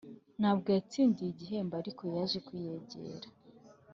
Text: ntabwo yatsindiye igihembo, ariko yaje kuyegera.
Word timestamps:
ntabwo 0.39 0.67
yatsindiye 0.75 1.29
igihembo, 1.31 1.73
ariko 1.81 2.01
yaje 2.13 2.37
kuyegera. 2.47 3.27